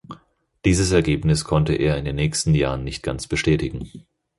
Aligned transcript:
Dieses 0.65 0.91
Ergebnis 0.93 1.43
konnte 1.43 1.75
er 1.75 1.95
in 1.95 2.05
den 2.05 2.15
nächsten 2.15 2.55
Jahren 2.55 2.83
nicht 2.83 3.03
ganz 3.03 3.27
bestätigen. 3.27 3.87